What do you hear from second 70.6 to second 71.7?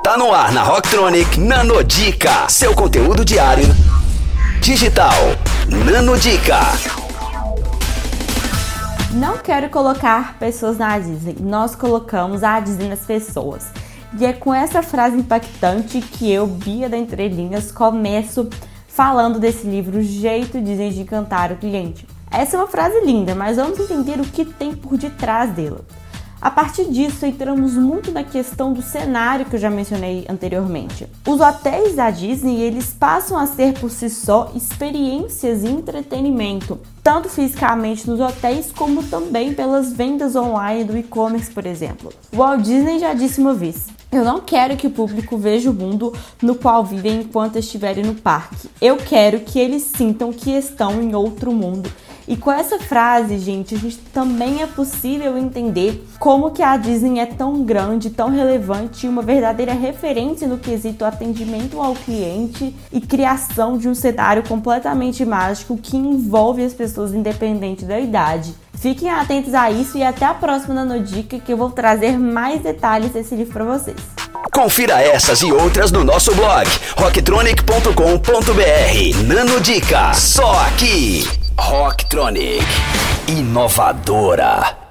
Nanodica que eu vou